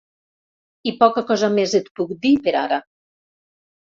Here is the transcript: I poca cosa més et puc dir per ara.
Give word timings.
I 0.91 0.93
poca 1.01 1.23
cosa 1.31 1.49
més 1.57 1.75
et 1.79 1.91
puc 1.99 2.15
dir 2.25 2.31
per 2.47 2.55
ara. 2.65 2.83